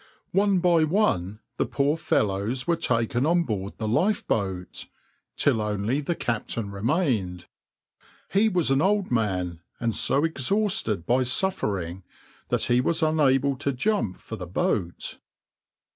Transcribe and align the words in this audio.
One 0.31 0.57
by 0.61 0.83
one 0.83 1.41
the 1.57 1.67
poor 1.67 1.95
fellows 1.95 2.65
were 2.65 2.75
taken 2.75 3.27
on 3.27 3.43
board 3.43 3.77
the 3.77 3.87
lifeboat, 3.87 4.87
till 5.37 5.61
only 5.61 6.01
the 6.01 6.15
captain 6.15 6.71
remained. 6.71 7.45
He 8.31 8.49
was 8.49 8.71
an 8.71 8.81
old 8.81 9.11
man, 9.11 9.59
and 9.79 9.95
so 9.95 10.23
exhausted 10.23 11.05
by 11.05 11.21
suffering 11.21 12.01
that 12.49 12.63
he 12.63 12.81
was 12.81 13.03
unable 13.03 13.55
to 13.57 13.71
jump 13.73 14.17
for 14.19 14.37
the 14.37 14.47
boat. 14.47 15.19